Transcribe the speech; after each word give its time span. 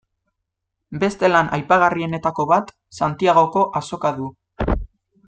Beste 1.03 1.29
lan 1.33 1.51
aipagarrienetako 1.57 2.45
bat 2.53 2.73
Santiagoko 3.01 3.67
azoka 3.81 4.13
du. 4.21 4.33